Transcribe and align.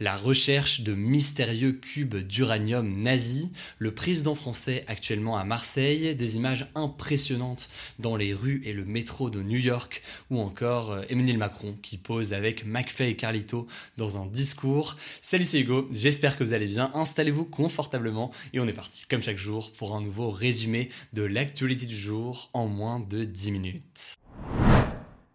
La 0.00 0.16
recherche 0.16 0.80
de 0.80 0.92
mystérieux 0.92 1.70
cubes 1.70 2.16
d'uranium 2.16 3.00
nazi, 3.00 3.52
le 3.78 3.94
président 3.94 4.34
français 4.34 4.84
actuellement 4.88 5.36
à 5.36 5.44
Marseille, 5.44 6.16
des 6.16 6.34
images 6.34 6.66
impressionnantes 6.74 7.68
dans 8.00 8.16
les 8.16 8.34
rues 8.34 8.60
et 8.64 8.72
le 8.72 8.84
métro 8.84 9.30
de 9.30 9.40
New 9.40 9.58
York, 9.58 10.02
ou 10.30 10.40
encore 10.40 10.90
euh, 10.90 11.02
Emmanuel 11.10 11.38
Macron 11.38 11.78
qui 11.80 11.96
pose 11.96 12.32
avec 12.32 12.66
McFay 12.66 13.10
et 13.10 13.16
Carlito 13.16 13.68
dans 13.96 14.20
un 14.20 14.26
discours. 14.26 14.96
Salut 15.22 15.44
c'est 15.44 15.60
Hugo, 15.60 15.86
j'espère 15.92 16.36
que 16.36 16.42
vous 16.42 16.54
allez 16.54 16.66
bien, 16.66 16.90
installez-vous 16.94 17.44
confortablement 17.44 18.32
et 18.52 18.58
on 18.58 18.66
est 18.66 18.72
parti 18.72 19.06
comme 19.08 19.22
chaque 19.22 19.38
jour 19.38 19.70
pour 19.78 19.94
un 19.94 20.00
nouveau 20.00 20.28
résumé 20.28 20.88
de 21.12 21.22
l'actualité 21.22 21.86
du 21.86 21.96
jour 21.96 22.50
en 22.52 22.66
moins 22.66 22.98
de 22.98 23.22
10 23.22 23.52
minutes. 23.52 24.16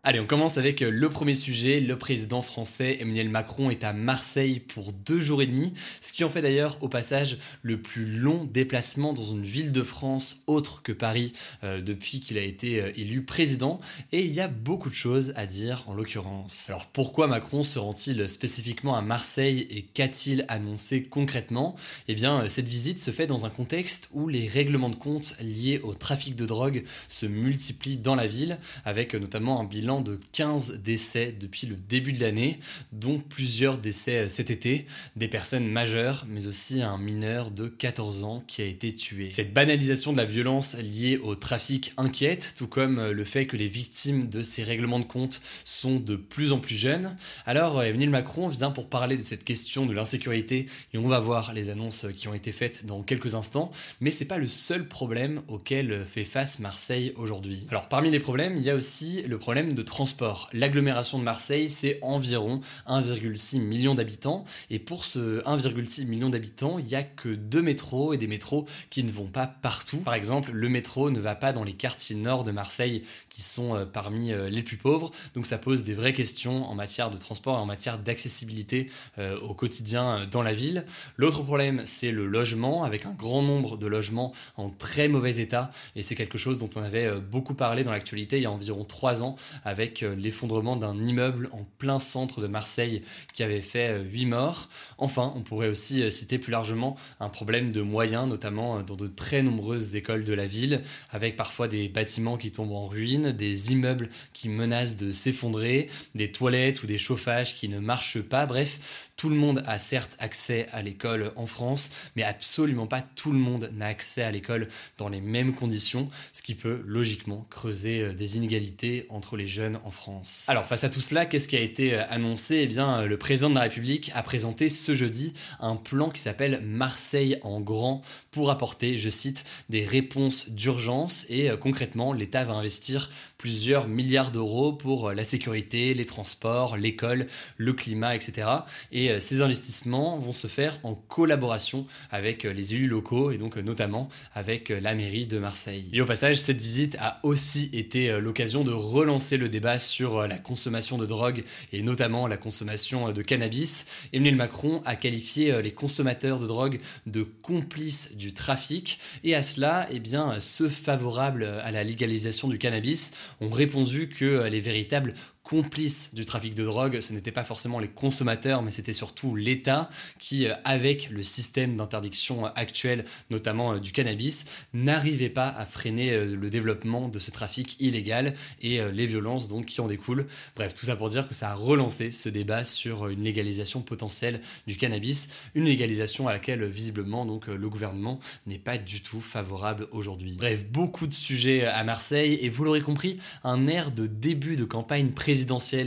Allez, 0.02 0.22
on 0.22 0.26
commence 0.26 0.58
avec 0.58 0.82
euh, 0.82 0.90
le 0.90 1.10
premier 1.10 1.36
sujet. 1.36 1.82
Le 1.82 1.98
président 1.98 2.42
français 2.42 3.00
Emmanuel 3.02 3.28
Macron 3.28 3.70
est 3.70 3.84
à 3.84 3.92
Marseille 3.92 4.62
pour 4.62 4.94
deux 4.94 5.20
jours 5.20 5.42
et 5.42 5.46
demi, 5.46 5.74
ce 6.00 6.14
qui 6.14 6.24
en 6.24 6.30
fait 6.30 6.42
d'ailleurs 6.42 6.78
au 6.82 6.88
passage 6.88 7.38
le 7.64 7.82
plus 7.82 8.06
long 8.06 8.46
déplacement 8.46 9.12
dans 9.12 9.26
une 9.26 9.44
ville 9.44 9.74
de 9.74 9.84
France 9.84 10.46
autre 10.48 10.84
que 10.84 10.94
Paris 10.94 11.34
euh, 11.66 11.82
depuis 11.82 12.22
qu'il 12.22 12.38
a 12.38 12.44
été 12.44 12.82
euh, 12.82 12.92
élu 12.96 13.24
président. 13.24 13.82
Et 14.14 14.22
il 14.22 14.32
y 14.32 14.40
a 14.40 14.48
beaucoup 14.48 14.90
de 14.90 14.96
choses 14.96 15.34
à 15.36 15.46
dire 15.46 15.84
en 15.88 15.94
l'occurrence. 15.94 16.70
Alors 16.70 16.86
pourquoi 16.86 17.28
Macron 17.28 17.64
se 17.64 17.78
rend-il 17.78 18.30
spécifiquement 18.30 18.96
à 18.96 19.02
Marseille 19.02 19.68
et 19.70 19.82
qu'a-t-il 19.82 20.46
annoncé 20.48 21.04
concrètement? 21.04 21.76
Eh 22.08 22.16
bien, 22.16 22.48
cette 22.48 22.70
visite 22.70 23.02
se 23.02 23.12
fait 23.12 23.28
dans 23.28 23.46
un 23.46 23.50
contexte 23.50 24.08
où 24.14 24.30
les 24.30 24.48
règlements 24.48 24.90
de 24.90 24.96
compte 24.96 25.36
liés 25.42 25.82
au 25.84 25.94
trafic 25.94 26.38
de 26.38 26.46
drogue 26.46 26.86
se 27.10 27.26
multiplient 27.26 27.98
dans 27.98 28.16
la 28.16 28.28
ville, 28.28 28.60
avec 28.86 29.14
notamment 29.14 29.60
un 29.60 29.66
bilan 29.66 29.89
de 29.98 30.20
15 30.34 30.82
décès 30.84 31.36
depuis 31.38 31.66
le 31.66 31.76
début 31.76 32.14
de 32.14 32.22
l'année, 32.22 32.60
dont 32.92 33.20
plusieurs 33.20 33.80
décès 33.80 34.20
euh, 34.20 34.30
cet 34.30 34.52
été, 34.52 34.86
des 35.16 35.28
personnes 35.28 35.68
majeures, 35.68 36.26
mais 36.28 36.46
aussi 36.46 36.82
un 36.82 36.98
mineur 36.98 37.50
de 37.50 37.68
14 37.68 38.24
ans 38.24 38.44
qui 38.48 38.62
a 38.62 38.66
été 38.66 38.94
tué. 38.94 39.32
Cette 39.32 39.54
banalisation 39.54 40.14
de 40.14 40.18
la 40.18 40.26
violence 40.26 40.78
liée 40.78 41.18
au 41.18 41.36
trafic 41.36 41.94
inquiète, 41.98 42.54
tout 42.56 42.68
comme 42.68 43.00
euh, 43.00 43.14
le 43.14 43.24
fait 43.24 43.48
que 43.48 43.58
les 43.58 43.68
victimes 43.68 44.30
de 44.30 44.44
ces 44.44 44.64
règlements 44.64 45.00
de 45.00 45.06
compte 45.06 45.42
sont 45.66 46.00
de 46.00 46.16
plus 46.16 46.52
en 46.52 46.60
plus 46.60 46.76
jeunes. 46.76 47.16
Alors 47.48 47.80
euh, 47.80 47.84
Emmanuel 47.84 48.12
Macron 48.12 48.48
vient 48.48 48.72
pour 48.72 48.90
parler 48.90 49.18
de 49.18 49.24
cette 49.24 49.44
question 49.44 49.88
de 49.88 49.94
l'insécurité 49.94 50.68
et 50.94 50.98
on 51.00 51.08
va 51.08 51.20
voir 51.20 51.54
les 51.54 51.72
annonces 51.72 52.06
qui 52.16 52.28
ont 52.28 52.34
été 52.36 52.52
faites 52.52 52.86
dans 52.86 53.02
quelques 53.02 53.34
instants, 53.34 53.72
mais 54.02 54.12
c'est 54.12 54.26
pas 54.26 54.38
le 54.38 54.48
seul 54.48 54.88
problème 54.88 55.42
auquel 55.48 56.06
fait 56.06 56.24
face 56.24 56.60
Marseille 56.60 57.14
aujourd'hui. 57.16 57.66
Alors 57.70 57.90
parmi 57.90 58.12
les 58.12 58.20
problèmes, 58.20 58.58
il 58.58 58.64
y 58.64 58.70
a 58.70 58.76
aussi 58.76 59.24
le 59.24 59.38
problème 59.38 59.74
de 59.74 59.79
transport. 59.82 60.50
L'agglomération 60.54 61.20
de 61.20 61.24
Marseille, 61.24 61.70
c'est 61.70 62.00
environ 62.02 62.62
1,6 62.88 63.60
million 63.60 63.96
d'habitants. 63.96 64.46
Et 64.70 64.80
pour 64.80 65.06
ce 65.06 65.42
1,6 65.44 66.06
million 66.06 66.30
d'habitants, 66.30 66.80
il 66.80 66.86
n'y 66.86 66.96
a 66.96 67.04
que 67.04 67.30
deux 67.30 67.62
métros 67.62 68.14
et 68.14 68.18
des 68.18 68.28
métros 68.28 68.66
qui 68.90 69.04
ne 69.04 69.12
vont 69.12 69.28
pas 69.28 69.48
partout. 69.48 69.98
Par 69.98 70.14
exemple, 70.14 70.52
le 70.52 70.70
métro 70.70 71.12
ne 71.12 71.20
va 71.20 71.36
pas 71.36 71.54
dans 71.54 71.64
les 71.64 71.74
quartiers 71.74 72.16
nord 72.16 72.44
de 72.44 72.52
Marseille 72.52 73.04
qui 73.30 73.42
sont 73.42 73.76
euh, 73.76 73.86
parmi 73.86 74.32
euh, 74.32 74.50
les 74.50 74.64
plus 74.64 74.78
pauvres. 74.78 75.12
Donc 75.36 75.46
ça 75.46 75.58
pose 75.58 75.84
des 75.84 75.94
vraies 75.94 76.14
questions 76.14 76.66
en 76.70 76.76
matière 76.76 77.12
de 77.12 77.18
transport 77.18 77.58
et 77.58 77.62
en 77.62 77.66
matière 77.66 77.98
d'accessibilité 77.98 78.90
euh, 79.18 79.40
au 79.42 79.54
quotidien 79.54 80.28
dans 80.30 80.42
la 80.42 80.54
ville. 80.54 80.86
L'autre 81.18 81.44
problème, 81.44 81.82
c'est 81.86 82.12
le 82.12 82.26
logement, 82.26 82.84
avec 82.84 83.06
un 83.06 83.14
grand 83.14 83.42
nombre 83.42 83.78
de 83.78 83.88
logements 83.88 84.34
en 84.58 84.70
très 84.70 85.08
mauvais 85.08 85.38
état. 85.38 85.72
Et 85.96 86.04
c'est 86.04 86.16
quelque 86.16 86.38
chose 86.38 86.60
dont 86.60 86.70
on 86.76 86.82
avait 86.82 87.20
beaucoup 87.20 87.54
parlé 87.54 87.84
dans 87.84 87.92
l'actualité 87.92 88.38
il 88.38 88.44
y 88.44 88.46
a 88.46 88.52
environ 88.52 88.84
trois 88.84 89.24
ans 89.24 89.36
avec 89.70 90.02
euh, 90.02 90.16
l'effondrement 90.16 90.76
d'un 90.76 90.98
immeuble 91.04 91.48
en 91.52 91.64
plein 91.78 92.00
centre 92.00 92.42
de 92.42 92.48
Marseille 92.48 93.04
qui 93.34 93.44
avait 93.44 93.62
fait 93.62 94.02
8 94.02 94.26
euh, 94.26 94.28
morts. 94.28 94.70
Enfin, 94.98 95.32
on 95.36 95.44
pourrait 95.44 95.70
aussi 95.70 96.02
euh, 96.02 96.10
citer 96.10 96.40
plus 96.40 96.52
largement 96.52 96.98
un 97.20 97.30
problème 97.30 97.72
de 97.72 97.82
moyens, 97.82 98.28
notamment 98.28 98.82
dans 98.82 98.96
de 98.96 99.08
très 99.08 99.44
nombreuses 99.44 99.96
écoles 99.96 100.26
de 100.26 100.34
la 100.34 100.48
ville, 100.48 100.82
avec 101.12 101.36
parfois 101.36 101.68
des 101.68 101.88
bâtiments 101.88 102.38
qui 102.38 102.52
tombent 102.52 102.72
en 102.72 102.88
ruine, 102.88 103.32
des 103.32 103.72
immeubles 103.72 104.10
qui 104.34 104.50
menacent 104.50 104.98
de 104.98 105.12
s'effondrer, 105.12 105.90
des 106.16 106.32
toilettes 106.32 106.82
ou 106.82 106.88
des 106.88 106.98
chauffages 106.98 107.56
qui 107.56 107.70
ne 107.70 107.80
marchent 107.80 108.22
pas, 108.22 108.46
bref, 108.48 109.10
tout 109.18 109.30
le 109.30 109.36
monde 109.36 109.64
a 109.68 109.78
certes 109.80 110.16
accès 110.20 110.68
à 110.72 110.82
l'école 110.82 111.32
en 111.36 111.46
France, 111.46 111.92
mais 112.16 112.24
absolument 112.24 112.88
pas 112.88 113.02
tout 113.02 113.32
le 113.32 113.38
monde 113.38 113.70
n'a 113.74 113.88
accès 113.88 114.24
à 114.24 114.32
l'école 114.32 114.70
dans 114.98 115.10
les 115.10 115.22
mêmes 115.22 115.54
conditions, 115.54 116.10
ce 116.34 116.42
qui 116.42 116.56
peut 116.56 116.82
logiquement 116.86 117.46
creuser 117.50 118.14
des 118.14 118.38
inégalités 118.38 119.06
entre 119.10 119.36
les 119.36 119.48
jeunes 119.48 119.59
en 119.84 119.92
France. 119.92 120.46
Alors 120.48 120.66
face 120.66 120.84
à 120.84 120.90
tout 120.90 121.02
cela, 121.02 121.26
qu'est-ce 121.26 121.48
qui 121.48 121.56
a 121.56 121.62
été 121.62 121.96
euh, 121.96 122.04
annoncé? 122.10 122.60
Eh 122.64 122.68
bien, 122.68 123.02
euh, 123.02 123.08
le 123.08 123.18
président 123.18 123.50
de 123.50 123.56
la 123.56 123.62
République 123.62 124.12
a 124.16 124.24
présenté 124.24 124.70
ce 124.70 124.94
jeudi 124.94 125.34
un 125.60 125.76
plan 125.76 126.10
qui 126.10 126.22
s'appelle 126.22 126.62
Marseille 126.64 127.40
en 127.44 127.62
grand 127.62 128.02
pour 128.32 128.52
apporter, 128.52 128.98
je 128.98 129.10
cite, 129.10 129.44
des 129.70 129.86
réponses 129.86 130.50
d'urgence 130.50 131.26
et 131.30 131.50
concrètement, 131.60 132.14
l'État 132.14 132.44
va 132.44 132.54
investir 132.54 133.10
plusieurs 133.38 133.88
milliards 133.88 134.32
d'euros 134.32 134.74
pour 134.74 135.14
la 135.14 135.24
sécurité, 135.24 135.94
les 135.94 136.06
transports, 136.06 136.78
l'école, 136.78 137.28
le 137.58 137.74
climat, 137.74 138.16
etc. 138.16 138.48
Et 138.92 139.12
euh, 139.12 139.20
ces 139.20 139.42
investissements 139.42 140.20
vont 140.20 140.34
se 140.34 140.48
faire 140.48 140.80
en 140.84 140.96
collaboration 140.96 141.86
avec 142.12 142.46
euh, 142.46 142.54
les 142.54 142.74
élus 142.74 142.88
locaux 142.88 143.32
et 143.32 143.38
donc 143.38 143.58
euh, 143.58 143.62
notamment 143.62 144.10
avec 144.34 144.70
la 144.70 144.96
mairie 144.96 145.28
de 145.28 145.40
Marseille. 145.40 145.90
Et 145.94 146.02
au 146.02 146.06
passage, 146.06 146.40
cette 146.40 146.62
visite 146.62 146.98
a 147.00 147.20
aussi 147.24 147.70
été 147.74 148.20
l'occasion 148.20 148.64
de 148.64 148.72
relancer 148.72 149.38
le 149.38 149.49
débat 149.50 149.80
sur 149.80 150.28
la 150.28 150.38
consommation 150.38 150.98
de 150.98 151.06
drogue 151.06 151.44
et 151.74 151.82
notamment 151.82 152.28
la 152.28 152.38
consommation 152.38 153.12
de 153.12 153.22
cannabis. 153.22 153.86
Emmanuel 154.14 154.36
Macron 154.36 154.82
a 154.86 154.96
qualifié 154.96 155.62
les 155.62 155.72
consommateurs 155.72 156.40
de 156.40 156.48
drogue 156.48 156.80
de 157.06 157.24
complices 157.24 158.16
du 158.16 158.34
trafic 158.34 159.00
et 159.24 159.36
à 159.36 159.42
cela, 159.42 159.88
eh 159.92 160.02
ceux 160.40 160.70
favorables 160.70 161.44
à 161.44 161.72
la 161.72 161.84
légalisation 161.84 162.48
du 162.48 162.58
cannabis 162.58 163.12
ont 163.42 163.50
répondu 163.50 164.10
que 164.10 164.48
les 164.48 164.60
véritables 164.60 165.14
complices 165.50 166.14
du 166.14 166.26
trafic 166.26 166.54
de 166.54 166.64
drogue, 166.64 167.00
ce 167.02 167.12
n'étaient 167.12 167.32
pas 167.32 167.44
forcément 167.44 167.80
les 167.80 167.88
consommateurs, 167.88 168.62
mais 168.62 168.70
c'était 168.70 168.94
surtout 168.94 169.36
l'État 169.36 169.90
qui, 170.20 170.46
euh, 170.46 170.54
avec 170.64 171.10
le 171.10 171.24
système 171.24 171.76
d'interdiction 171.76 172.46
actuel, 172.46 173.04
notamment 173.32 173.74
euh, 173.74 173.80
du 173.80 173.92
cannabis, 173.92 174.46
n'arrivait 174.76 175.30
pas 175.30 175.48
à 175.48 175.66
freiner 175.66 176.12
euh, 176.12 176.36
le 176.36 176.50
développement 176.52 177.10
de 177.10 177.18
ce 177.18 177.32
trafic 177.32 177.82
illégal 177.82 178.36
et 178.62 178.80
les 178.94 179.08
violences 179.08 179.48
donc 179.48 179.66
qui 179.66 179.82
en 179.82 179.88
découlent. 179.88 180.28
Bref, 180.56 180.76
tout 180.76 180.86
ça 180.86 180.96
pour 180.96 181.10
dire 181.10 181.28
que 181.28 181.34
ça 181.34 181.50
a 181.50 181.56
relancé 181.56 182.12
ce 182.12 182.30
débat 182.30 182.64
sur 182.64 183.08
une 183.08 183.24
légalisation 183.24 183.82
potentielle 183.82 184.42
du 184.68 184.78
cannabis, 184.78 185.30
une 185.56 185.66
légalisation 185.66 186.28
à 186.28 186.34
laquelle 186.34 186.64
visiblement 186.66 187.26
donc 187.26 187.48
le 187.48 187.70
gouvernement 187.70 188.20
n'est 188.46 188.60
pas 188.60 188.78
du 188.78 189.02
tout 189.02 189.22
favorable 189.22 189.88
aujourd'hui. 189.92 190.36
Bref, 190.38 190.66
beaucoup 190.66 191.08
de 191.08 191.14
sujets 191.14 191.66
à 191.66 191.84
Marseille 191.84 192.38
et 192.42 192.50
vous 192.50 192.64
l'aurez 192.64 192.82
compris, 192.82 193.20
un 193.44 193.68
air 193.68 193.92
de 193.92 194.06
début 194.06 194.56
de 194.56 194.66
campagne 194.66 195.10
présidentielle 195.10 195.39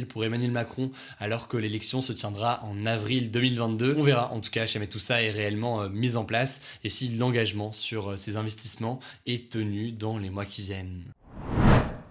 pour 0.09 0.25
Emmanuel 0.25 0.51
Macron 0.51 0.91
alors 1.19 1.49
que 1.49 1.57
l'élection 1.57 2.03
se 2.03 2.13
tiendra 2.13 2.63
en 2.65 2.87
avril 2.87 3.31
2022. 3.31 3.97
On 3.99 4.03
verra 4.03 4.33
en 4.33 4.41
tout 4.41 4.51
cas 4.51 4.67
jamais 4.67 4.87
tout 4.87 4.99
ça 4.99 5.23
est 5.23 5.31
réellement 5.31 5.83
euh, 5.83 5.89
mis 5.89 6.17
en 6.17 6.25
place 6.25 6.63
et 6.85 6.89
si 6.89 7.09
l'engagement 7.17 7.73
sur 7.73 8.13
euh, 8.13 8.17
ces 8.17 8.37
investissements 8.37 9.01
est 9.27 9.51
tenu 9.51 9.93
dans 9.93 10.19
les 10.19 10.31
mois 10.31 10.45
qui 10.45 10.63
viennent. 10.63 11.03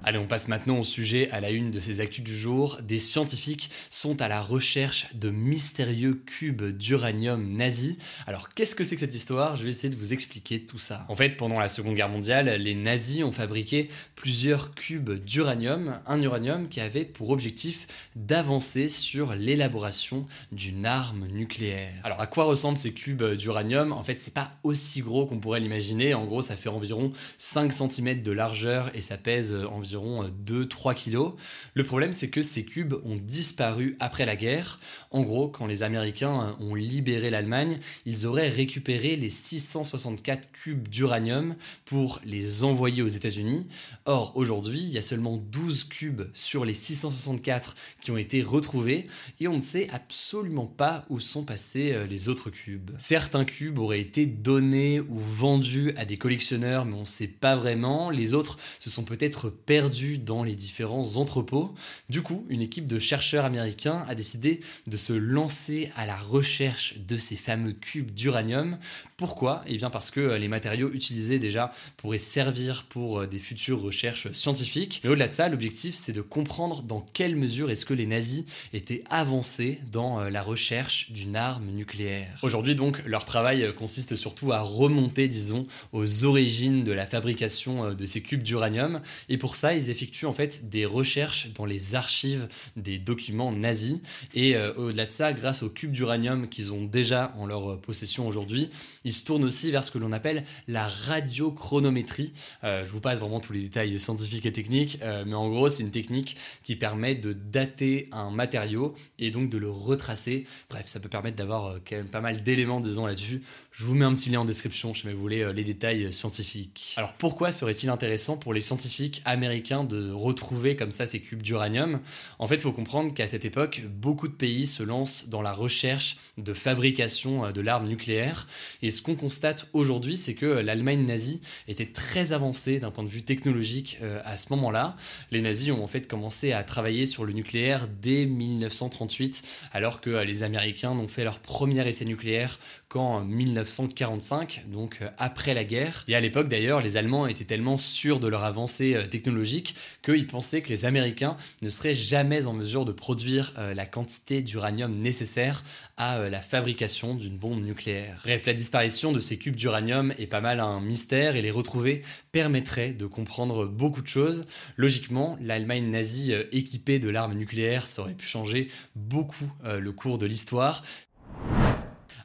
Allez, 0.04 0.18
on 0.18 0.26
passe 0.26 0.48
maintenant 0.48 0.80
au 0.80 0.84
sujet 0.84 1.30
à 1.30 1.42
la 1.42 1.52
une 1.52 1.70
de 1.70 1.80
ces 1.80 2.02
actus 2.02 2.24
du 2.24 2.36
jour. 2.36 2.80
Des 2.82 2.98
scientifiques 2.98 3.70
sont 3.92 4.20
à 4.20 4.28
la 4.28 4.42
recherche 4.42 5.06
de 5.14 5.30
mystérieux 5.30 6.24
cubes 6.26 6.64
d'uranium 6.64 7.48
nazis. 7.48 7.98
Alors, 8.26 8.50
qu'est-ce 8.50 8.74
que 8.74 8.84
c'est 8.84 8.96
que 8.96 9.02
cette 9.02 9.14
histoire? 9.14 9.58
Je 9.58 9.64
vais 9.64 9.70
essayer 9.70 9.94
de 9.94 10.00
vous 10.00 10.12
expliquer 10.12 10.62
tout 10.66 10.80
ça. 10.80 11.06
En 11.08 11.16
fait, 11.16 11.38
pendant 11.38 11.60
la 11.60 11.70
Seconde 11.70 11.94
Guerre 11.94 12.10
mondiale, 12.10 12.50
les 12.60 12.74
nazis 12.74 13.24
ont 13.24 13.32
fabriqué 13.32 13.90
plusieurs 14.16 14.74
cubes 14.74 15.12
d'uranium, 15.24 16.00
un 16.08 16.20
uranium 16.20 16.68
qui 16.68 16.80
avait 16.80 17.06
pour 17.06 17.30
objectif 17.30 17.86
d'avancer 18.16 18.90
sur 18.90 19.36
l'élaboration 19.36 20.26
d'une 20.52 20.88
arme 20.88 21.28
nucléaire. 21.28 21.94
Alors, 22.04 22.20
à 22.22 22.26
quoi 22.26 22.46
ressemblent 22.46 22.80
ces 22.80 22.94
cubes 22.94 23.24
d'uranium? 23.36 23.92
En 23.92 24.02
fait, 24.02 24.20
c'est 24.20 24.34
pas 24.34 24.54
aussi 24.64 25.02
gros 25.02 25.28
qu'on 25.28 25.40
pourrait 25.40 25.60
l'imaginer. 25.60 26.16
En 26.16 26.26
gros, 26.26 26.42
ça 26.42 26.56
fait 26.56 26.70
environ 26.70 27.14
5 27.38 27.72
cm 27.72 28.24
de 28.24 28.32
largeur 28.32 28.90
et 28.96 29.02
ça 29.02 29.18
pèse 29.18 29.54
environ 29.70 29.91
2-3 29.96 30.96
kilos. 30.96 31.34
Le 31.74 31.84
problème, 31.84 32.14
c'est 32.14 32.30
que 32.30 32.42
ces 32.42 32.66
cubes 32.66 32.96
ont 33.04 33.16
disparu 33.16 33.96
après 34.00 34.26
la 34.26 34.36
guerre. 34.36 34.80
En 35.12 35.22
gros, 35.22 35.50
quand 35.50 35.66
les 35.66 35.84
Américains 35.84 36.58
ont 36.60 36.76
libéré 36.76 37.30
l'Allemagne, 37.30 37.80
ils 38.06 38.26
auraient 38.26 38.50
récupéré 38.50 39.16
les 39.16 39.30
664 39.30 40.52
cubes 40.52 40.88
d'uranium 40.88 41.56
pour 41.86 42.20
les 42.26 42.64
envoyer 42.64 43.02
aux 43.02 43.08
États-Unis. 43.08 43.68
Or, 44.06 44.34
aujourd'hui, 44.36 44.80
il 44.80 44.90
y 44.90 44.98
a 44.98 45.02
seulement 45.02 45.38
12 45.38 45.86
cubes 45.86 46.24
sur 46.34 46.66
les 46.66 46.74
664 46.74 47.76
qui 48.02 48.12
ont 48.12 48.18
été 48.18 48.42
retrouvés 48.42 49.08
et 49.40 49.48
on 49.48 49.56
ne 49.56 49.60
sait 49.60 49.90
absolument 49.92 50.68
pas 50.68 51.06
où 51.10 51.20
sont 51.20 51.44
passés 51.44 51.94
euh, 51.94 52.06
les 52.06 52.30
autres 52.30 52.50
cubes. 52.50 52.92
Certains 52.98 53.46
cubes 53.46 53.80
auraient 53.80 54.02
été 54.02 54.26
donnés 54.26 55.00
ou 55.00 55.18
vendus 55.18 55.94
à 55.98 56.06
des 56.06 56.18
collectionneurs, 56.18 56.86
mais 56.86 56.96
on 56.96 57.02
ne 57.02 57.06
sait 57.06 57.28
pas 57.28 57.56
vraiment. 57.56 58.10
Les 58.10 58.34
autres 58.34 58.58
se 58.80 58.90
sont 58.90 59.04
peut-être 59.04 59.50
perdus 59.50 59.81
dans 59.90 60.44
les 60.44 60.56
différents 60.56 61.18
entrepôts. 61.18 61.74
Du 62.10 62.22
coup, 62.22 62.46
une 62.50 62.62
équipe 62.62 62.88
de 62.88 63.00
chercheurs 63.00 63.46
américains 63.46 64.06
a 64.08 64.16
décidé 64.16 64.60
de 64.88 64.98
se 64.98 65.14
lancer 65.14 65.92
à 65.96 66.06
la 66.06 66.16
recherche 66.16 66.96
de 66.98 67.18
ces 67.18 67.36
fameux 67.36 67.74
cubes 67.74 68.12
d'uranium. 68.12 68.78
Pourquoi? 69.18 69.64
Eh 69.68 69.78
bien 69.78 69.90
parce 69.90 70.12
que 70.12 70.20
euh, 70.20 70.38
les 70.38 70.48
matériaux 70.48 70.92
utilisés 70.94 71.40
déjà 71.40 71.72
pourraient 71.98 72.18
servir 72.18 72.86
pour 72.90 73.20
euh, 73.22 73.28
des 73.28 73.40
futures 73.40 73.82
recherches 73.82 74.32
scientifiques. 74.32 75.02
Mais 75.04 75.10
au-delà 75.10 75.28
de 75.28 75.34
ça, 75.34 75.50
l'objectif 75.50 75.96
c'est 75.96 76.14
de 76.14 76.22
comprendre 76.22 76.84
dans 76.84 77.02
quelle 77.02 77.36
mesure 77.36 77.70
est-ce 77.72 77.86
que 77.86 77.94
les 77.94 78.08
nazis 78.08 78.46
étaient 78.74 79.04
avancés 79.10 79.80
dans 79.92 80.20
euh, 80.20 80.30
la 80.30 80.42
recherche 80.42 81.12
d'une 81.12 81.36
arme 81.36 81.70
nucléaire. 81.72 82.40
Aujourd'hui 82.44 82.76
donc, 82.76 83.02
leur 83.06 83.26
travail 83.26 83.74
consiste 83.76 84.16
surtout 84.16 84.52
à 84.52 84.62
remonter, 84.62 85.28
disons, 85.28 85.66
aux 85.92 86.26
origines 86.26 86.84
de 86.84 86.92
la 86.92 87.06
fabrication 87.06 87.94
de 87.94 88.06
ces 88.06 88.22
cubes 88.22 88.44
d'uranium. 88.44 89.02
Et 89.30 89.38
pour 89.38 89.56
ça, 89.56 89.71
ils 89.76 89.90
effectuent 89.90 90.26
en 90.26 90.34
fait 90.34 90.70
des 90.70 90.86
recherches 90.86 91.50
dans 91.54 91.66
les 91.66 91.96
archives 91.96 92.48
des 92.76 92.98
documents 92.98 93.52
nazis. 93.52 94.02
Et 94.34 94.56
euh, 94.56 94.74
au-delà 94.76 95.06
de 95.06 95.12
ça, 95.12 95.34
grâce 95.34 95.64
au 95.64 95.70
cube 95.70 95.92
d'uranium 95.92 96.50
qu'ils 96.50 96.74
ont 96.74 96.86
déjà 96.86 97.34
en 97.38 97.46
leur 97.46 97.80
possession 97.80 98.28
aujourd'hui, 98.28 98.70
ils 99.04 99.14
se 99.14 99.24
tournent 99.26 99.44
aussi 99.44 99.72
vers 99.72 99.84
ce 99.84 99.92
que 99.92 99.98
l'on 99.98 100.12
appelle 100.12 100.44
la 100.68 100.88
radiochronométrie. 100.88 102.34
Euh, 102.64 102.86
je 102.86 102.92
vous 102.92 103.00
passe 103.00 103.20
vraiment 103.20 103.40
tous 103.40 103.54
les 103.54 103.62
détails 103.62 104.00
scientifiques 104.00 104.46
et 104.46 104.52
techniques, 104.52 105.00
euh, 105.02 105.24
mais 105.26 105.36
en 105.36 105.50
gros, 105.50 105.70
c'est 105.70 105.84
une 105.84 105.92
technique 105.92 106.38
qui 106.64 106.76
permet 106.76 107.16
de 107.16 107.34
dater 107.34 108.10
un 108.12 108.32
matériau 108.32 108.96
et 109.20 109.32
donc 109.32 109.50
de 109.50 109.58
le 109.58 109.70
retracer. 109.70 110.46
Bref, 110.70 110.88
ça 110.88 111.00
peut 111.00 111.10
permettre 111.10 111.38
d'avoir 111.38 111.76
quand 111.88 111.96
même 111.96 112.10
pas 112.10 112.22
mal 112.22 112.44
d'éléments, 112.44 112.80
disons, 112.80 113.06
là-dessus. 113.06 113.42
Je 113.72 113.86
vous 113.86 113.96
mets 113.96 114.06
un 114.06 114.14
petit 114.14 114.30
lien 114.30 114.42
en 114.42 114.46
description 114.46 114.94
si 114.94 115.08
vous 115.08 115.18
voulez 115.18 115.52
les 115.54 115.64
détails 115.64 116.12
scientifiques. 116.12 116.94
Alors 116.98 117.14
pourquoi 117.14 117.52
serait-il 117.52 117.90
intéressant 117.90 118.38
pour 118.38 118.54
les 118.54 118.62
scientifiques 118.62 119.22
américains 119.26 119.61
de 119.62 120.12
retrouver 120.12 120.76
comme 120.76 120.92
ça 120.92 121.06
ces 121.06 121.20
cubes 121.20 121.42
d'uranium. 121.42 122.00
En 122.40 122.48
fait, 122.48 122.56
il 122.56 122.62
faut 122.62 122.72
comprendre 122.72 123.14
qu'à 123.14 123.28
cette 123.28 123.46
époque, 123.46 123.84
beaucoup 123.88 124.28
de 124.28 124.34
pays 124.34 124.66
se 124.66 124.82
lancent 124.84 125.30
dans 125.30 125.42
la 125.42 125.54
recherche 125.54 126.18
de 126.38 126.54
fabrication 126.54 127.46
euh, 127.46 127.52
de 127.52 127.62
l'arme 127.62 127.88
nucléaire. 127.88 128.48
Et 128.82 128.90
ce 128.90 129.02
qu'on 129.02 129.16
constate 129.16 129.68
aujourd'hui, 129.74 130.18
c'est 130.18 130.34
que 130.34 130.46
l'Allemagne 130.46 131.06
nazie 131.06 131.42
était 131.68 131.86
très 131.86 132.34
avancée 132.34 132.80
d'un 132.80 132.92
point 132.92 133.04
de 133.04 133.10
vue 133.10 133.22
technologique 133.22 134.00
euh, 134.02 134.20
à 134.26 134.36
ce 134.36 134.48
moment-là. 134.52 134.96
Les 135.32 135.42
nazis 135.42 135.72
ont 135.72 135.84
en 135.84 135.88
fait 135.88 136.08
commencé 136.08 136.52
à 136.54 136.64
travailler 136.64 137.06
sur 137.06 137.24
le 137.24 137.34
nucléaire 137.34 137.88
dès 138.02 138.26
1938, 138.26 139.44
alors 139.74 140.02
que 140.02 140.10
euh, 140.10 140.24
les 140.24 140.44
Américains 140.44 140.96
n'ont 140.96 141.08
fait 141.08 141.24
leur 141.24 141.40
premier 141.40 141.88
essai 141.88 142.06
nucléaire 142.06 142.60
qu'en 142.90 143.22
1945, 143.22 144.66
donc 144.68 145.00
après 145.18 145.54
la 145.54 145.64
guerre. 145.64 146.04
Et 146.08 146.16
à 146.16 146.20
l'époque 146.20 146.50
d'ailleurs, 146.50 146.82
les 146.82 146.98
Allemands 146.98 147.28
étaient 147.28 147.46
tellement 147.46 147.78
sûrs 147.78 148.20
de 148.20 148.28
leur 148.28 148.44
avancée 148.44 148.98
technologique 149.10 149.51
qu'ils 149.60 150.28
pensaient 150.28 150.62
que 150.62 150.70
les 150.70 150.86
Américains 150.86 151.38
ne 151.62 151.70
seraient 151.70 151.94
jamais 151.94 152.48
en 152.48 152.54
mesure 152.54 152.86
de 152.86 152.92
produire 152.92 153.54
euh, 153.58 153.74
la 153.74 153.86
quantité 153.86 154.42
d'uranium 154.42 154.94
nécessaire 154.94 155.64
à 155.98 156.20
euh, 156.20 156.30
la 156.30 156.42
fabrication 156.42 157.16
d'une 157.16 157.38
bombe 157.38 157.64
nucléaire. 157.64 158.22
Bref, 158.24 158.46
la 158.46 158.54
disparition 158.54 159.12
de 159.12 159.20
ces 159.20 159.38
cubes 159.38 159.56
d'uranium 159.56 160.14
est 160.18 160.28
pas 160.28 160.42
mal 160.42 160.60
un 160.60 160.80
mystère 160.80 161.36
et 161.36 161.42
les 161.42 161.52
retrouver 161.52 162.02
permettrait 162.32 162.94
de 162.94 163.06
comprendre 163.06 163.66
beaucoup 163.66 164.02
de 164.02 164.08
choses. 164.08 164.46
Logiquement, 164.78 165.38
l'Allemagne 165.42 165.90
nazie 165.90 166.34
euh, 166.34 166.44
équipée 166.52 167.00
de 167.00 167.10
l'arme 167.10 167.34
nucléaire, 167.34 167.86
ça 167.86 168.04
aurait 168.04 168.14
pu 168.14 168.26
changer 168.26 168.68
beaucoup 168.96 169.50
le 169.64 169.92
cours 169.92 170.18
de 170.18 170.26
l'histoire. 170.26 170.84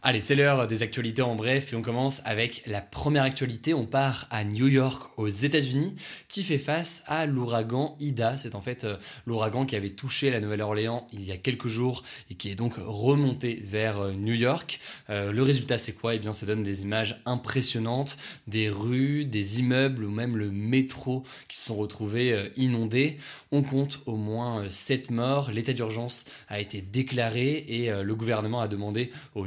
Allez, 0.08 0.20
c'est 0.20 0.36
l'heure 0.36 0.68
des 0.68 0.84
actualités 0.84 1.22
en 1.22 1.34
bref 1.34 1.72
et 1.72 1.76
on 1.76 1.82
commence 1.82 2.22
avec 2.24 2.62
la 2.68 2.80
première 2.80 3.24
actualité. 3.24 3.74
On 3.74 3.86
part 3.86 4.28
à 4.30 4.44
New 4.44 4.68
York 4.68 5.10
aux 5.16 5.26
États-Unis 5.26 5.96
qui 6.28 6.44
fait 6.44 6.58
face 6.58 7.02
à 7.08 7.26
l'ouragan 7.26 7.96
Ida. 7.98 8.38
C'est 8.38 8.54
en 8.54 8.60
fait 8.60 8.84
euh, 8.84 8.98
l'ouragan 9.26 9.66
qui 9.66 9.74
avait 9.74 9.90
touché 9.90 10.30
la 10.30 10.38
Nouvelle-Orléans 10.38 11.08
il 11.12 11.24
y 11.24 11.32
a 11.32 11.36
quelques 11.36 11.66
jours 11.66 12.04
et 12.30 12.34
qui 12.34 12.52
est 12.52 12.54
donc 12.54 12.74
remonté 12.78 13.60
vers 13.64 13.98
euh, 13.98 14.12
New 14.12 14.34
York. 14.34 14.78
Euh, 15.10 15.32
le 15.32 15.42
résultat 15.42 15.76
c'est 15.76 15.94
quoi? 15.94 16.14
Eh 16.14 16.20
bien 16.20 16.32
ça 16.32 16.46
donne 16.46 16.62
des 16.62 16.82
images 16.82 17.20
impressionnantes, 17.26 18.16
des 18.46 18.68
rues, 18.68 19.24
des 19.24 19.58
immeubles 19.58 20.04
ou 20.04 20.10
même 20.12 20.36
le 20.36 20.52
métro 20.52 21.24
qui 21.48 21.56
se 21.56 21.64
sont 21.64 21.74
retrouvés 21.74 22.52
inondés. 22.54 23.16
On 23.50 23.64
compte 23.64 24.02
au 24.06 24.14
moins 24.14 24.70
7 24.70 25.10
morts. 25.10 25.50
L'état 25.50 25.72
d'urgence 25.72 26.26
a 26.46 26.60
été 26.60 26.80
déclaré 26.80 27.64
et 27.66 27.90
le 27.90 28.14
gouvernement 28.14 28.60
a 28.60 28.68
demandé 28.68 29.10
aux 29.34 29.44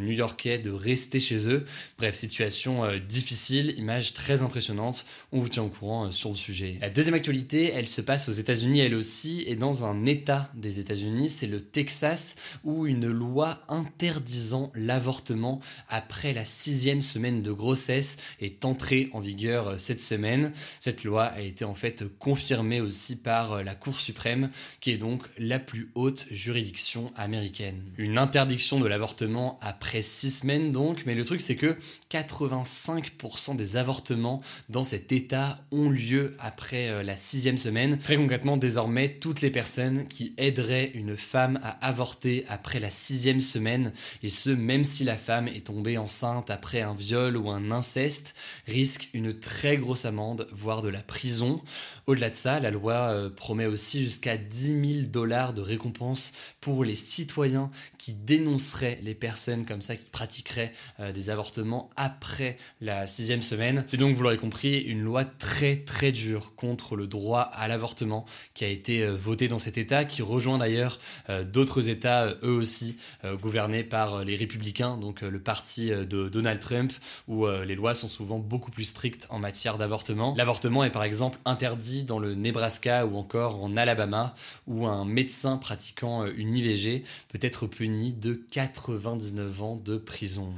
De 0.58 0.72
rester 0.72 1.20
chez 1.20 1.48
eux. 1.50 1.64
Bref, 1.98 2.16
situation 2.16 2.84
euh, 2.84 2.98
difficile, 2.98 3.76
image 3.78 4.14
très 4.14 4.42
impressionnante. 4.42 5.06
On 5.32 5.40
vous 5.40 5.50
tient 5.50 5.64
au 5.64 5.70
courant 5.70 6.06
euh, 6.06 6.12
sur 6.12 6.30
le 6.30 6.36
sujet. 6.36 6.78
La 6.82 6.90
deuxième 6.90 7.14
actualité, 7.14 7.72
elle 7.74 7.88
se 7.88 8.02
passe 8.02 8.28
aux 8.28 8.34
États-Unis 8.34 8.80
elle 8.80 8.96
aussi, 8.96 9.44
et 9.46 9.56
dans 9.56 9.86
un 9.86 10.06
État 10.06 10.52
des 10.56 10.80
États-Unis, 10.80 11.30
c'est 11.30 11.48
le 11.48 11.62
Texas, 11.62 12.36
où 12.64 12.88
une 12.88 13.08
loi 13.08 13.60
interdisant 13.68 14.72
l'avortement 14.74 15.62
après 15.88 16.34
la 16.34 16.46
sixième 16.46 17.02
semaine 17.02 17.42
de 17.42 17.52
grossesse 17.52 18.18
est 18.42 18.66
entrée 18.66 19.10
en 19.14 19.20
vigueur 19.20 19.68
euh, 19.68 19.78
cette 19.78 20.02
semaine. 20.02 20.52
Cette 20.80 21.04
loi 21.04 21.26
a 21.26 21.42
été 21.42 21.64
en 21.64 21.76
fait 21.76 22.04
confirmée 22.18 22.82
aussi 22.82 23.16
par 23.16 23.64
la 23.64 23.76
Cour 23.76 24.00
suprême, 24.00 24.50
qui 24.80 24.92
est 24.92 24.98
donc 24.98 25.24
la 25.38 25.60
plus 25.60 25.92
haute 25.96 26.26
juridiction 26.32 27.12
américaine. 27.16 27.84
Une 27.98 28.18
interdiction 28.18 28.80
de 28.80 28.88
l'avortement 28.88 29.60
après 29.62 30.02
six 30.02 30.29
semaines 30.30 30.72
donc, 30.72 31.04
mais 31.06 31.16
le 31.16 31.26
truc 31.26 31.42
c'est 31.42 31.56
que 31.56 31.78
85% 32.12 33.56
des 33.56 33.78
avortements 33.78 34.42
dans 34.70 34.84
cet 34.84 35.12
état 35.12 35.60
ont 35.72 35.90
lieu 35.90 36.36
après 36.40 36.90
euh, 36.90 37.04
la 37.04 37.16
sixième 37.16 37.58
semaine. 37.58 37.98
Très 38.00 38.18
concrètement, 38.18 38.58
désormais, 38.58 39.18
toutes 39.20 39.42
les 39.42 39.52
personnes 39.52 40.06
qui 40.08 40.34
aideraient 40.38 40.92
une 40.94 41.16
femme 41.16 41.60
à 41.64 41.86
avorter 41.86 42.46
après 42.50 42.80
la 42.80 42.90
sixième 42.90 43.42
semaine, 43.42 43.94
et 44.24 44.30
ce 44.30 44.50
même 44.50 44.84
si 44.84 45.04
la 45.04 45.18
femme 45.18 45.48
est 45.48 45.68
tombée 45.68 45.98
enceinte 45.98 46.50
après 46.50 46.82
un 46.82 46.94
viol 46.94 47.38
ou 47.38 47.50
un 47.50 47.72
inceste, 47.72 48.36
risquent 48.68 49.10
une 49.14 49.34
très 49.34 49.78
grosse 49.78 50.06
amende, 50.06 50.48
voire 50.52 50.82
de 50.82 50.90
la 50.90 51.02
prison. 51.02 51.62
Au-delà 52.08 52.30
de 52.30 52.36
ça, 52.36 52.60
la 52.60 52.72
loi 52.72 53.12
euh, 53.12 53.30
promet 53.30 53.66
aussi 53.66 54.04
jusqu'à 54.04 54.38
10 54.38 54.96
000 54.96 55.08
dollars 55.10 55.54
de 55.54 55.62
récompense 55.62 56.34
pour 56.62 56.84
les 56.84 56.96
citoyens 56.96 57.70
qui 57.98 58.14
dénonceraient 58.14 59.00
les 59.04 59.16
personnes 59.16 59.66
comme 59.66 59.82
ça 59.82 59.96
qui 59.96 60.10
pratiqueraient 60.20 60.74
euh, 61.00 61.14
des 61.14 61.30
avortements 61.30 61.90
après 61.96 62.58
la 62.82 63.08
sixième 63.08 63.42
semaine. 63.42 63.84
C'est 63.86 63.96
donc, 63.96 64.18
vous 64.18 64.24
l'aurez 64.24 64.36
compris, 64.36 64.82
une 64.82 65.02
loi 65.02 65.24
très 65.24 65.78
très 65.78 66.12
dure 66.12 66.56
contre 66.58 66.98
le 66.98 67.08
droit 67.08 67.40
à 67.40 67.70
l'avortement 67.70 68.26
qui 68.54 68.66
a 68.66 68.68
été 68.68 69.02
euh, 69.02 69.16
votée 69.16 69.48
dans 69.48 69.60
cet 69.60 69.78
État, 69.78 70.04
qui 70.04 70.22
rejoint 70.22 70.58
d'ailleurs 70.58 71.00
euh, 71.30 71.46
d'autres 71.46 71.88
États, 71.88 72.34
eux 72.44 72.52
aussi, 72.52 72.98
gouvernés 73.42 73.84
par 73.84 74.26
les 74.26 74.36
républicains, 74.36 74.98
donc 74.98 75.22
le 75.22 75.40
parti 75.40 75.90
de 75.90 76.28
Donald 76.28 76.60
Trump, 76.60 76.92
où 77.28 77.48
les 77.48 77.76
lois 77.76 77.94
sont 77.94 78.08
souvent 78.08 78.40
beaucoup 78.40 78.72
plus 78.72 78.86
strictes 78.86 79.28
en 79.30 79.40
matière 79.40 79.78
d'avortement. 79.78 80.34
L'avortement 80.38 80.84
est 80.84 80.90
par 80.90 81.04
exemple 81.04 81.38
interdit 81.46 82.04
dans 82.04 82.20
le 82.20 82.36
Nebraska 82.36 83.06
ou 83.06 83.16
encore 83.18 83.64
en 83.64 83.78
Alabama, 83.78 84.34
où 84.68 84.88
un 84.88 85.06
médecin 85.06 85.58
pratiquant 85.58 86.26
une 86.26 86.56
IVG 86.56 87.04
peut 87.30 87.40
être 87.42 87.68
puni 87.68 88.14
de 88.14 88.34
99 88.52 89.64
ans 89.64 89.76
de 89.78 89.98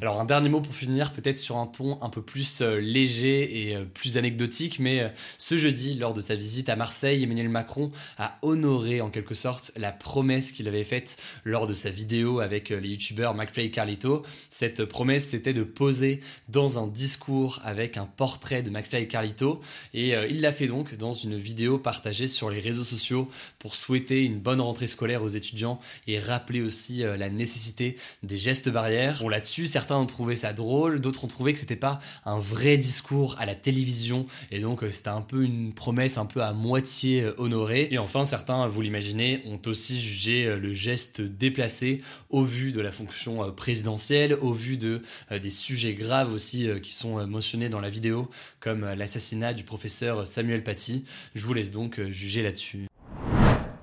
Alors 0.01 0.20
un 0.20 0.25
dernier 0.25 0.50
mot 0.50 0.62
pour 0.62 0.75
finir, 0.75 1.12
peut-être 1.12 1.38
sur 1.38 1.58
un 1.58 1.67
ton 1.67 2.01
un 2.01 2.10
peu 2.10 2.22
plus 2.22 2.62
euh, 2.62 2.79
léger 2.79 3.67
et 3.67 3.75
euh, 3.75 3.86
plus 3.86 4.17
anecdotique, 4.17 4.79
mais 4.79 5.12
ce 5.38 5.58
jeudi, 5.58 5.96
lors 5.96 6.13
de 6.13 6.22
sa 6.22 6.36
visite 6.36 6.70
à 6.70 6.75
Marseille, 6.75 7.24
Emmanuel 7.24 7.50
Macron 7.50 7.91
a 8.17 8.38
honoré 8.41 9.01
en 9.01 9.10
quelque 9.10 9.36
sorte 9.36 9.72
la 9.75 9.91
promesse 9.91 10.51
qu'il 10.51 10.67
avait 10.67 10.84
faite 10.84 11.17
lors 11.43 11.67
de 11.67 11.74
sa 11.74 11.89
vidéo 11.89 12.39
avec 12.39 12.70
les 12.70 12.89
youtubeurs 12.89 13.36
McFly 13.36 13.65
et 13.65 13.72
Carlito. 13.72 14.24
Cette 14.50 14.86
promesse, 14.86 15.27
c'était 15.27 15.53
de 15.53 15.63
poser 15.63 16.22
dans 16.50 16.81
un 16.81 16.88
discours 16.88 17.60
avec 17.63 17.98
un 17.98 18.05
portrait 18.05 18.63
de 18.63 18.70
McFly 18.70 19.03
et 19.03 19.08
Carlito, 19.08 19.62
et 19.93 20.13
il 20.29 20.41
l'a 20.41 20.51
fait 20.51 20.67
donc 20.67 20.96
dans 20.96 21.12
une 21.12 21.38
vidéo 21.38 21.77
partagée 21.77 22.27
sur 22.27 22.50
les 22.50 22.60
réseaux 22.60 22.84
sociaux 22.84 23.27
pour 23.60 23.75
souhaiter 23.75 24.24
une 24.24 24.39
bonne 24.39 24.62
rentrée 24.62 24.88
scolaire 24.88 25.24
aux 25.24 25.27
étudiants 25.27 25.79
et 26.08 26.20
rappeler 26.20 26.62
aussi 26.62 27.03
la 27.03 27.29
nécessité 27.29 27.98
des 28.24 28.38
gestes 28.38 28.70
barrières. 28.70 29.20
Bon, 29.22 29.29
là-dessus, 29.41 29.65
certains 29.65 29.98
ont 29.98 30.05
trouvé 30.05 30.36
ça 30.36 30.53
drôle, 30.53 31.01
d'autres 31.01 31.24
ont 31.24 31.27
trouvé 31.27 31.51
que 31.51 31.57
c'était 31.57 31.75
pas 31.75 32.00
un 32.25 32.38
vrai 32.38 32.77
discours 32.77 33.36
à 33.39 33.48
la 33.48 33.55
télévision, 33.55 34.27
et 34.51 34.60
donc 34.60 34.83
euh, 34.83 34.91
c'était 34.91 35.10
un 35.10 35.24
peu 35.24 35.43
une 35.43 35.74
promesse 35.74 36.19
un 36.19 36.27
peu 36.27 36.43
à 36.43 36.53
moitié 36.53 37.24
euh, 37.24 37.33
honorée. 37.39 37.88
Et 37.89 37.98
enfin, 37.98 38.24
certains, 38.24 38.67
vous 38.67 38.81
l'imaginez, 38.81 39.41
ont 39.48 39.60
aussi 39.65 40.00
jugé 40.00 40.45
euh, 40.45 40.60
le 40.60 40.74
geste 40.74 41.21
déplacé 41.21 42.03
au 42.29 42.43
vu 42.43 42.71
de 42.71 42.81
la 42.81 42.91
fonction 42.91 43.51
présidentielle, 43.51 44.38
au 44.41 44.51
vu 44.51 44.77
de 44.77 45.01
des 45.31 45.50
sujets 45.50 45.95
graves 45.95 46.33
aussi 46.33 46.69
qui 46.83 46.93
sont 46.93 47.25
mentionnés 47.27 47.67
dans 47.67 47.81
la 47.81 47.89
vidéo, 47.89 48.29
comme 48.60 48.86
l'assassinat 48.86 49.53
du 49.53 49.63
professeur 49.63 50.27
Samuel 50.27 50.63
Paty. 50.63 51.03
Je 51.36 51.45
vous 51.45 51.53
laisse 51.53 51.71
donc 51.71 52.00
juger 52.10 52.43
là-dessus. 52.43 52.90